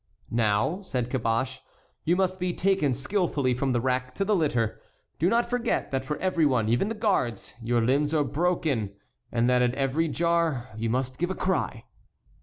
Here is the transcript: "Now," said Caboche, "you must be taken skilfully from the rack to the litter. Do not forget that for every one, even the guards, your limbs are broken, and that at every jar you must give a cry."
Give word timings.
"Now," 0.31 0.81
said 0.81 1.11
Caboche, 1.11 1.59
"you 2.05 2.15
must 2.15 2.39
be 2.39 2.53
taken 2.55 2.91
skilfully 2.91 3.53
from 3.53 3.71
the 3.71 3.79
rack 3.79 4.15
to 4.15 4.25
the 4.25 4.35
litter. 4.35 4.81
Do 5.19 5.29
not 5.29 5.47
forget 5.47 5.91
that 5.91 6.05
for 6.05 6.17
every 6.17 6.43
one, 6.43 6.67
even 6.69 6.87
the 6.89 6.95
guards, 6.95 7.53
your 7.61 7.81
limbs 7.81 8.11
are 8.11 8.23
broken, 8.23 8.93
and 9.31 9.47
that 9.47 9.61
at 9.61 9.75
every 9.75 10.07
jar 10.07 10.69
you 10.75 10.89
must 10.89 11.19
give 11.19 11.29
a 11.29 11.35
cry." 11.35 11.83